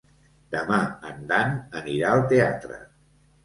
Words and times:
Demà 0.55 0.79
en 1.11 1.21
Dan 1.33 1.53
anirà 1.85 2.17
al 2.17 2.27
teatre. 2.35 2.85